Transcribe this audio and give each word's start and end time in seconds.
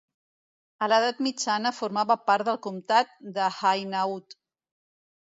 A 0.85 0.85
l'edat 0.93 1.19
mitjana 1.25 1.71
formava 1.79 2.15
part 2.31 2.47
del 2.47 2.57
comtat 2.69 3.13
d'Hainaut. 3.37 4.35